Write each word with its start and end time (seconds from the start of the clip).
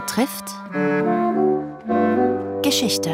betrifft 0.00 0.54
Geschichte. 2.62 3.10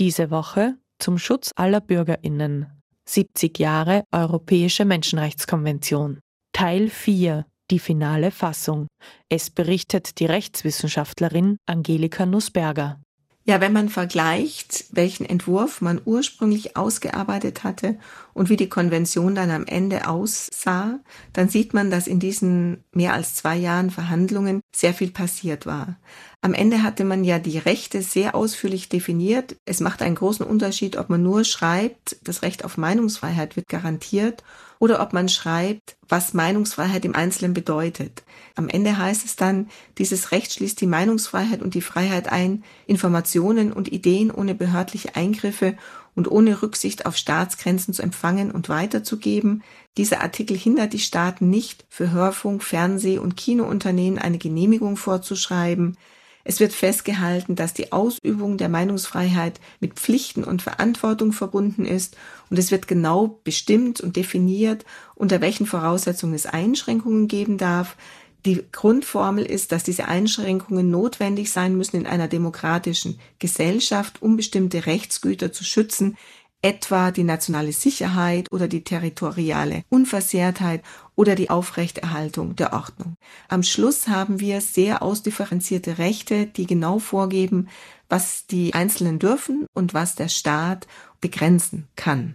Diese 0.00 0.32
Woche 0.32 0.78
zum 0.98 1.18
Schutz 1.18 1.52
aller 1.54 1.80
Bürgerinnen. 1.80 2.66
70 3.08 3.56
Jahre 3.60 4.02
Europäische 4.10 4.84
Menschenrechtskonvention. 4.84 6.18
Teil 6.52 6.88
4. 6.88 7.46
Die 7.70 7.78
finale 7.78 8.32
Fassung. 8.32 8.88
Es 9.28 9.48
berichtet 9.50 10.18
die 10.18 10.26
Rechtswissenschaftlerin 10.26 11.56
Angelika 11.66 12.26
Nussberger. 12.26 13.00
Ja, 13.44 13.60
wenn 13.60 13.72
man 13.72 13.88
vergleicht, 13.88 14.84
welchen 14.92 15.26
Entwurf 15.26 15.80
man 15.80 16.00
ursprünglich 16.04 16.76
ausgearbeitet 16.76 17.64
hatte 17.64 17.98
und 18.34 18.50
wie 18.50 18.56
die 18.56 18.68
Konvention 18.68 19.34
dann 19.34 19.50
am 19.50 19.66
Ende 19.66 20.06
aussah, 20.06 21.00
dann 21.32 21.48
sieht 21.48 21.74
man, 21.74 21.90
dass 21.90 22.06
in 22.06 22.20
diesen 22.20 22.84
mehr 22.92 23.14
als 23.14 23.34
zwei 23.34 23.56
Jahren 23.56 23.90
Verhandlungen 23.90 24.60
sehr 24.72 24.94
viel 24.94 25.10
passiert 25.10 25.66
war. 25.66 25.96
Am 26.40 26.54
Ende 26.54 26.84
hatte 26.84 27.04
man 27.04 27.24
ja 27.24 27.40
die 27.40 27.58
Rechte 27.58 28.02
sehr 28.02 28.36
ausführlich 28.36 28.88
definiert. 28.88 29.56
Es 29.64 29.80
macht 29.80 30.02
einen 30.02 30.14
großen 30.14 30.46
Unterschied, 30.46 30.96
ob 30.96 31.10
man 31.10 31.24
nur 31.24 31.42
schreibt, 31.42 32.16
das 32.22 32.42
Recht 32.42 32.64
auf 32.64 32.76
Meinungsfreiheit 32.76 33.56
wird 33.56 33.68
garantiert 33.68 34.44
oder 34.82 35.00
ob 35.00 35.12
man 35.12 35.28
schreibt, 35.28 35.96
was 36.08 36.34
Meinungsfreiheit 36.34 37.04
im 37.04 37.14
Einzelnen 37.14 37.54
bedeutet. 37.54 38.24
Am 38.56 38.68
Ende 38.68 38.98
heißt 38.98 39.24
es 39.24 39.36
dann, 39.36 39.68
dieses 39.96 40.32
Recht 40.32 40.52
schließt 40.52 40.80
die 40.80 40.88
Meinungsfreiheit 40.88 41.62
und 41.62 41.74
die 41.74 41.80
Freiheit 41.80 42.32
ein, 42.32 42.64
Informationen 42.88 43.72
und 43.72 43.92
Ideen 43.92 44.32
ohne 44.32 44.56
behördliche 44.56 45.14
Eingriffe 45.14 45.76
und 46.16 46.28
ohne 46.28 46.62
Rücksicht 46.62 47.06
auf 47.06 47.16
Staatsgrenzen 47.16 47.94
zu 47.94 48.02
empfangen 48.02 48.50
und 48.50 48.68
weiterzugeben. 48.68 49.62
Dieser 49.98 50.20
Artikel 50.20 50.56
hindert 50.56 50.94
die 50.94 50.98
Staaten 50.98 51.48
nicht, 51.48 51.84
für 51.88 52.10
Hörfunk, 52.10 52.64
Fernseh- 52.64 53.20
und 53.20 53.36
Kinounternehmen 53.36 54.18
eine 54.18 54.38
Genehmigung 54.38 54.96
vorzuschreiben. 54.96 55.96
Es 56.44 56.60
wird 56.60 56.72
festgehalten, 56.72 57.54
dass 57.54 57.74
die 57.74 57.92
Ausübung 57.92 58.56
der 58.56 58.68
Meinungsfreiheit 58.68 59.60
mit 59.80 59.94
Pflichten 59.94 60.44
und 60.44 60.62
Verantwortung 60.62 61.32
verbunden 61.32 61.84
ist 61.84 62.16
und 62.50 62.58
es 62.58 62.70
wird 62.70 62.88
genau 62.88 63.40
bestimmt 63.44 64.00
und 64.00 64.16
definiert, 64.16 64.84
unter 65.14 65.40
welchen 65.40 65.66
Voraussetzungen 65.66 66.34
es 66.34 66.46
Einschränkungen 66.46 67.28
geben 67.28 67.58
darf. 67.58 67.96
Die 68.44 68.64
Grundformel 68.72 69.46
ist, 69.46 69.70
dass 69.70 69.84
diese 69.84 70.08
Einschränkungen 70.08 70.90
notwendig 70.90 71.52
sein 71.52 71.76
müssen 71.76 71.96
in 71.96 72.06
einer 72.06 72.26
demokratischen 72.26 73.20
Gesellschaft, 73.38 74.20
um 74.20 74.36
bestimmte 74.36 74.86
Rechtsgüter 74.86 75.52
zu 75.52 75.62
schützen, 75.62 76.16
etwa 76.62 77.10
die 77.10 77.24
nationale 77.24 77.72
Sicherheit 77.72 78.46
oder 78.52 78.68
die 78.68 78.84
territoriale 78.84 79.82
Unversehrtheit 79.88 80.82
oder 81.16 81.34
die 81.34 81.50
Aufrechterhaltung 81.50 82.56
der 82.56 82.72
Ordnung. 82.72 83.16
Am 83.48 83.62
Schluss 83.62 84.08
haben 84.08 84.40
wir 84.40 84.60
sehr 84.60 85.02
ausdifferenzierte 85.02 85.98
Rechte, 85.98 86.46
die 86.46 86.66
genau 86.66 87.00
vorgeben, 87.00 87.68
was 88.08 88.46
die 88.46 88.74
Einzelnen 88.74 89.18
dürfen 89.18 89.66
und 89.74 89.92
was 89.92 90.14
der 90.14 90.28
Staat 90.28 90.86
begrenzen 91.20 91.88
kann. 91.96 92.34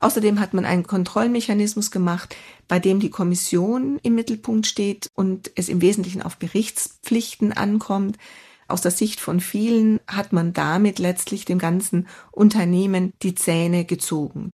Außerdem 0.00 0.38
hat 0.38 0.54
man 0.54 0.64
einen 0.64 0.86
Kontrollmechanismus 0.86 1.90
gemacht, 1.90 2.36
bei 2.68 2.78
dem 2.78 3.00
die 3.00 3.10
Kommission 3.10 3.98
im 4.02 4.14
Mittelpunkt 4.14 4.66
steht 4.66 5.08
und 5.14 5.50
es 5.56 5.68
im 5.68 5.80
Wesentlichen 5.80 6.22
auf 6.22 6.36
Berichtspflichten 6.36 7.52
ankommt. 7.52 8.16
Aus 8.68 8.82
der 8.82 8.90
Sicht 8.90 9.18
von 9.18 9.40
vielen 9.40 9.98
hat 10.06 10.32
man 10.32 10.52
damit 10.52 10.98
letztlich 10.98 11.44
dem 11.46 11.58
ganzen 11.58 12.06
Unternehmen 12.30 13.12
die 13.22 13.34
Zähne 13.34 13.84
gezogen. 13.84 14.50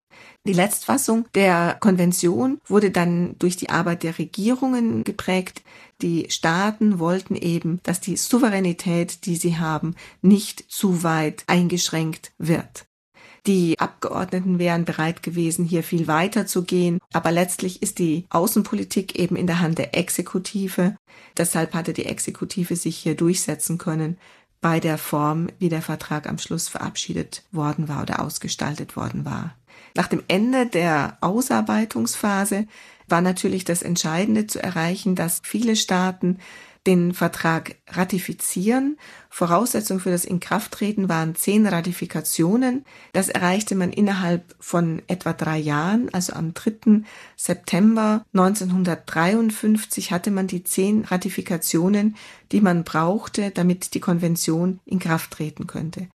Die 0.46 0.54
Letztfassung 0.54 1.26
der 1.34 1.76
Konvention 1.78 2.58
wurde 2.66 2.90
dann 2.90 3.36
durch 3.38 3.56
die 3.56 3.68
Arbeit 3.68 4.02
der 4.02 4.18
Regierungen 4.18 5.04
geprägt. 5.04 5.62
Die 6.00 6.26
Staaten 6.30 6.98
wollten 6.98 7.36
eben, 7.36 7.80
dass 7.82 8.00
die 8.00 8.16
Souveränität, 8.16 9.26
die 9.26 9.36
sie 9.36 9.58
haben, 9.58 9.94
nicht 10.22 10.64
zu 10.68 11.02
weit 11.02 11.44
eingeschränkt 11.46 12.32
wird. 12.38 12.87
Die 13.48 13.78
Abgeordneten 13.78 14.58
wären 14.58 14.84
bereit 14.84 15.22
gewesen, 15.22 15.64
hier 15.64 15.82
viel 15.82 16.06
weiter 16.06 16.46
zu 16.46 16.64
gehen. 16.64 17.00
Aber 17.14 17.32
letztlich 17.32 17.80
ist 17.82 17.98
die 17.98 18.26
Außenpolitik 18.28 19.18
eben 19.18 19.36
in 19.36 19.46
der 19.46 19.60
Hand 19.60 19.78
der 19.78 19.96
Exekutive. 19.96 20.96
Deshalb 21.34 21.72
hatte 21.72 21.94
die 21.94 22.04
Exekutive 22.04 22.76
sich 22.76 22.98
hier 22.98 23.14
durchsetzen 23.14 23.78
können 23.78 24.18
bei 24.60 24.80
der 24.80 24.98
Form, 24.98 25.48
wie 25.58 25.70
der 25.70 25.80
Vertrag 25.80 26.28
am 26.28 26.36
Schluss 26.36 26.68
verabschiedet 26.68 27.42
worden 27.50 27.88
war 27.88 28.02
oder 28.02 28.20
ausgestaltet 28.20 28.96
worden 28.96 29.24
war. 29.24 29.54
Nach 29.94 30.08
dem 30.08 30.22
Ende 30.28 30.66
der 30.66 31.16
Ausarbeitungsphase 31.22 32.66
war 33.08 33.22
natürlich 33.22 33.64
das 33.64 33.80
Entscheidende 33.80 34.46
zu 34.46 34.62
erreichen, 34.62 35.14
dass 35.14 35.40
viele 35.42 35.74
Staaten 35.74 36.36
den 36.86 37.14
Vertrag 37.14 37.76
ratifizieren. 37.88 38.98
Voraussetzung 39.30 40.00
für 40.00 40.10
das 40.10 40.24
Inkrafttreten 40.24 41.08
waren 41.08 41.34
zehn 41.34 41.66
Ratifikationen. 41.66 42.84
Das 43.12 43.28
erreichte 43.28 43.74
man 43.74 43.92
innerhalb 43.92 44.54
von 44.58 45.02
etwa 45.06 45.32
drei 45.32 45.58
Jahren. 45.58 46.12
Also 46.12 46.32
am 46.32 46.54
3. 46.54 47.02
September 47.36 48.24
1953 48.32 50.12
hatte 50.12 50.30
man 50.30 50.46
die 50.46 50.64
zehn 50.64 51.04
Ratifikationen, 51.04 52.16
die 52.52 52.60
man 52.60 52.84
brauchte, 52.84 53.50
damit 53.50 53.94
die 53.94 54.00
Konvention 54.00 54.80
in 54.84 54.98
Kraft 54.98 55.32
treten 55.32 55.66
könnte. 55.66 56.08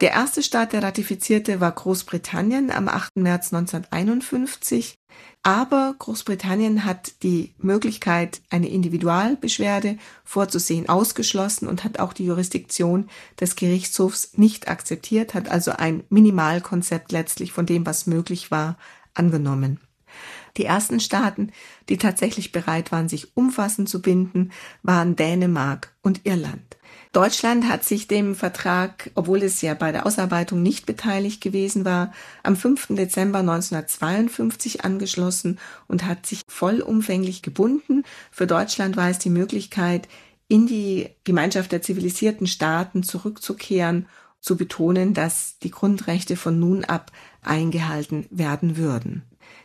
Der 0.00 0.10
erste 0.10 0.42
Staat, 0.42 0.72
der 0.72 0.82
ratifizierte, 0.82 1.60
war 1.60 1.70
Großbritannien 1.70 2.72
am 2.72 2.88
8. 2.88 3.16
März 3.16 3.52
1951. 3.52 4.96
Aber 5.44 5.94
Großbritannien 5.98 6.84
hat 6.84 7.22
die 7.22 7.54
Möglichkeit, 7.58 8.40
eine 8.50 8.68
Individualbeschwerde 8.68 9.98
vorzusehen, 10.24 10.88
ausgeschlossen 10.88 11.68
und 11.68 11.84
hat 11.84 12.00
auch 12.00 12.12
die 12.14 12.24
Jurisdiktion 12.24 13.08
des 13.40 13.54
Gerichtshofs 13.54 14.36
nicht 14.36 14.68
akzeptiert, 14.68 15.34
hat 15.34 15.48
also 15.48 15.70
ein 15.70 16.02
Minimalkonzept 16.08 17.12
letztlich 17.12 17.52
von 17.52 17.66
dem, 17.66 17.86
was 17.86 18.06
möglich 18.06 18.50
war, 18.50 18.76
angenommen. 19.14 19.78
Die 20.56 20.64
ersten 20.64 21.00
Staaten, 21.00 21.50
die 21.88 21.96
tatsächlich 21.96 22.52
bereit 22.52 22.92
waren, 22.92 23.08
sich 23.08 23.36
umfassend 23.36 23.88
zu 23.88 24.02
binden, 24.02 24.52
waren 24.82 25.16
Dänemark 25.16 25.92
und 26.02 26.20
Irland. 26.24 26.76
Deutschland 27.12 27.68
hat 27.68 27.84
sich 27.84 28.08
dem 28.08 28.34
Vertrag, 28.34 29.10
obwohl 29.14 29.42
es 29.42 29.60
ja 29.60 29.74
bei 29.74 29.92
der 29.92 30.06
Ausarbeitung 30.06 30.62
nicht 30.62 30.86
beteiligt 30.86 31.42
gewesen 31.42 31.84
war, 31.84 32.12
am 32.42 32.56
5. 32.56 32.88
Dezember 32.90 33.40
1952 33.40 34.84
angeschlossen 34.84 35.58
und 35.88 36.04
hat 36.04 36.24
sich 36.24 36.40
vollumfänglich 36.48 37.42
gebunden. 37.42 38.04
Für 38.30 38.46
Deutschland 38.46 38.96
war 38.96 39.10
es 39.10 39.18
die 39.18 39.30
Möglichkeit, 39.30 40.08
in 40.48 40.66
die 40.66 41.08
Gemeinschaft 41.24 41.72
der 41.72 41.82
zivilisierten 41.82 42.46
Staaten 42.46 43.02
zurückzukehren, 43.02 44.06
zu 44.40 44.56
betonen, 44.56 45.14
dass 45.14 45.58
die 45.58 45.70
Grundrechte 45.70 46.36
von 46.36 46.58
nun 46.58 46.84
ab 46.84 47.12
eingehalten 47.42 48.26
werden 48.30 48.76
würden. 48.76 49.22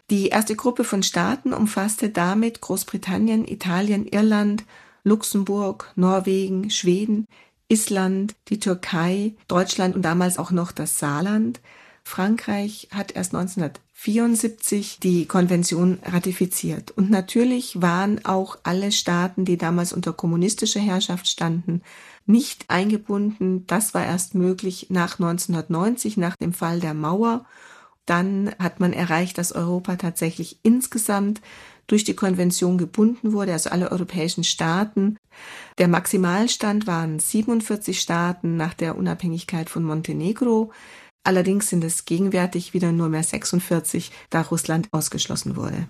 Die 0.09 0.30
erste 0.30 0.56
Gruppe 0.56 0.84
von 0.84 1.03
Staaten 1.03 1.53
umfasste 1.53 2.09
damit 2.09 2.62
Großbritannien, 2.62 3.48
Italien, 3.48 4.08
Irland, 4.08 4.64
Luxemburg, 5.03 5.92
Norwegen, 5.96 6.70
Schweden, 6.70 7.28
Island, 7.70 8.36
die 8.47 8.59
Türkei, 8.59 9.34
Deutschland 9.47 9.96
und 9.96 10.03
damals 10.03 10.38
auch 10.38 10.52
noch 10.52 10.72
das 10.72 11.00
Saarland. 11.00 11.59
Frankreich 12.03 12.88
hat 12.92 13.14
erst 13.18 13.36
1974 13.36 15.00
die 15.02 15.26
Konvention 15.26 16.00
ratifiziert. 16.03 16.92
Und 16.92 17.09
natürlich 17.09 17.81
waren 17.81 18.24
auch 18.24 18.58
alle 18.64 18.94
Staaten, 18.94 19.44
die 19.44 19.58
damals 19.58 19.92
unter 19.92 20.14
kommunistischer 20.14 20.80
Herrschaft 20.80 21.28
standen, 21.28 21.81
nicht 22.26 22.70
eingebunden. 22.70 23.68
Das 23.68 23.94
war 23.94 24.06
erst 24.06 24.36
möglich 24.36 24.88
nach 24.90 25.20
1990, 25.20 26.16
nach 26.16 26.38
dem 26.38 26.53
Fall 26.53 26.80
der 26.80 26.94
Mauer. 26.94 27.46
Dann 28.07 28.51
hat 28.57 28.79
man 28.79 28.94
erreicht, 28.94 29.38
dass 29.38 29.51
Europa 29.51 29.97
tatsächlich 29.97 30.57
insgesamt 30.63 31.41
durch 31.87 32.03
die 32.03 32.16
Konvention 32.16 32.78
gebunden 32.78 33.34
wurde, 33.34 33.53
also 33.53 33.70
alle 33.70 33.91
europäischen 33.91 34.43
Staaten. 34.43 35.17
Der 35.78 35.87
Maximalstand 35.87 36.87
waren 36.87 37.20
47 37.20 37.99
Staaten 37.99 38.58
nach 38.58 38.73
der 38.73 38.97
Unabhängigkeit 38.97 39.70
von 39.70 39.84
Montenegro. 39.84 40.72
Allerdings 41.23 41.70
sind 41.70 41.84
es 41.84 42.05
gegenwärtig 42.05 42.73
wieder 42.73 42.91
nur 42.91 43.09
mehr 43.09 43.23
46, 43.23 44.11
da 44.29 44.41
Russland 44.41 44.87
ausgeschlossen 44.91 45.55
wurde. 45.55 45.87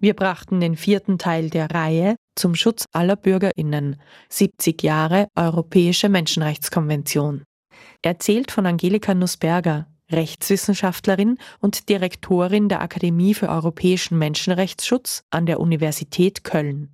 Wir 0.00 0.12
brachten 0.12 0.60
den 0.60 0.76
vierten 0.76 1.16
Teil 1.16 1.48
der 1.48 1.70
Reihe 1.70 2.16
zum 2.36 2.54
Schutz 2.54 2.84
aller 2.92 3.16
Bürgerinnen 3.16 3.96
70 4.28 4.82
Jahre 4.82 5.28
Europäische 5.34 6.10
Menschenrechtskonvention. 6.10 7.44
Erzählt 8.02 8.50
von 8.50 8.66
Angelika 8.66 9.14
Nussberger, 9.14 9.86
Rechtswissenschaftlerin 10.10 11.38
und 11.60 11.88
Direktorin 11.88 12.68
der 12.68 12.82
Akademie 12.82 13.34
für 13.34 13.48
europäischen 13.48 14.18
Menschenrechtsschutz 14.18 15.24
an 15.30 15.46
der 15.46 15.60
Universität 15.60 16.44
Köln. 16.44 16.82